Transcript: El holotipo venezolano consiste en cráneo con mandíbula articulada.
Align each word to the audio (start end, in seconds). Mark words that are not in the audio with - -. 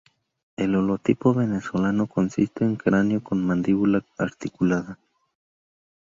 El 0.57 0.75
holotipo 0.75 1.31
venezolano 1.31 2.07
consiste 2.07 2.65
en 2.65 2.75
cráneo 2.75 3.21
con 3.21 3.45
mandíbula 3.45 4.03
articulada. 4.17 4.97